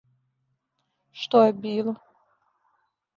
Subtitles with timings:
[1.23, 1.93] Што је било!